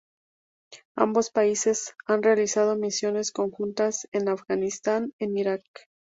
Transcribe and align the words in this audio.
Ambos 0.95 1.29
países 1.29 1.93
han 2.07 2.23
realizado 2.23 2.75
misiones 2.75 3.31
conjuntas 3.31 4.07
en 4.11 4.29
Afganistán 4.29 5.13
e 5.19 5.27
Irak. 5.29 5.61